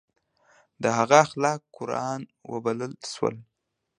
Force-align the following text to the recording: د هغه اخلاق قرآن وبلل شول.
د 0.81 0.83
هغه 0.97 1.17
اخلاق 1.25 1.59
قرآن 1.77 2.21
وبلل 2.51 2.93
شول. 3.13 3.35